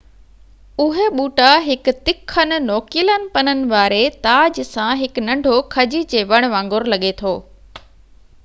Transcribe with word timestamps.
اهي 0.83 1.03
ٻوٽا 1.17 1.49
هڪ 1.65 1.91
تکن 2.07 2.55
نوڪيلن 2.69 3.27
پنن 3.35 3.61
واري 3.73 4.01
تاج 4.27 4.59
سان 4.71 4.89
هڪ 5.03 5.23
ننڍو 5.29 5.59
کجي 5.77 6.01
جي 6.15 6.25
وڻ 6.33 6.49
وانگر 6.55 6.89
لڳي 6.97 7.13
ٿو 7.21 7.35